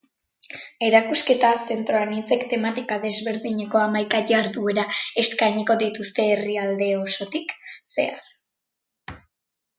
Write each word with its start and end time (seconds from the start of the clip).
Erakusketa 0.85 1.51
zentro 1.67 1.99
anitzek 2.05 2.45
tematika 2.53 2.97
desberdineko 3.03 3.81
hamaika 3.83 4.23
jarduera 4.33 4.87
eskainiko 5.25 5.77
dituzte 5.85 6.27
herrialde 6.33 6.91
osotik 7.05 7.55
zehar. 7.95 8.27